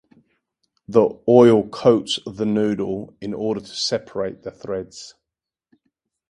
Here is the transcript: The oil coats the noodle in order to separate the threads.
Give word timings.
The 0.87 1.09
oil 1.29 1.69
coats 1.69 2.17
the 2.25 2.43
noodle 2.43 3.15
in 3.21 3.35
order 3.35 3.59
to 3.61 3.67
separate 3.67 4.41
the 4.41 4.49
threads. 4.49 5.13